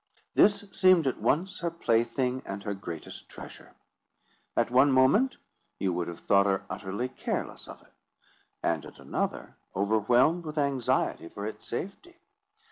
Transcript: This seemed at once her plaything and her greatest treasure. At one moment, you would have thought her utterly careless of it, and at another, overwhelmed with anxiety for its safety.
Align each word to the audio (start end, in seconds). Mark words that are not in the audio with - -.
This 0.33 0.65
seemed 0.71 1.05
at 1.05 1.21
once 1.21 1.59
her 1.59 1.69
plaything 1.69 2.41
and 2.43 2.63
her 2.63 2.73
greatest 2.73 3.29
treasure. 3.29 3.75
At 4.57 4.71
one 4.71 4.91
moment, 4.91 5.37
you 5.77 5.93
would 5.93 6.07
have 6.07 6.21
thought 6.21 6.47
her 6.47 6.65
utterly 6.71 7.07
careless 7.09 7.67
of 7.67 7.83
it, 7.83 7.93
and 8.63 8.83
at 8.83 8.97
another, 8.97 9.57
overwhelmed 9.75 10.43
with 10.43 10.57
anxiety 10.57 11.29
for 11.29 11.45
its 11.45 11.67
safety. 11.67 12.17